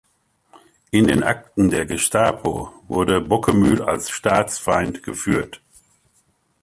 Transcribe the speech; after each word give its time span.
In 0.89 1.05
den 1.05 1.21
Akten 1.21 1.69
der 1.69 1.85
Gestapo 1.85 2.73
wurde 2.87 3.21
Bockemühl 3.21 3.83
als 3.83 4.09
„Staatsfeind“ 4.09 5.03
geführt. 5.03 5.61